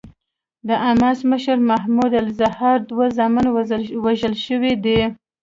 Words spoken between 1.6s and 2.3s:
محمود